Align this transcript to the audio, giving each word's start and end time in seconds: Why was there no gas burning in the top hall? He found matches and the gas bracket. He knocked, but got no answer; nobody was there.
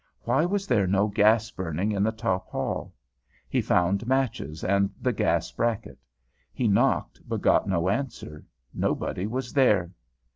Why 0.21 0.45
was 0.45 0.65
there 0.65 0.87
no 0.87 1.07
gas 1.09 1.51
burning 1.51 1.91
in 1.91 2.01
the 2.01 2.11
top 2.11 2.47
hall? 2.47 2.91
He 3.47 3.61
found 3.61 4.07
matches 4.07 4.63
and 4.63 4.89
the 4.99 5.13
gas 5.13 5.51
bracket. 5.51 5.99
He 6.51 6.67
knocked, 6.67 7.19
but 7.29 7.41
got 7.41 7.69
no 7.69 7.87
answer; 7.87 8.43
nobody 8.73 9.27
was 9.27 9.53
there. 9.53 9.91